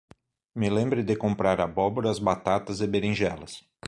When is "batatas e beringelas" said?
2.29-3.53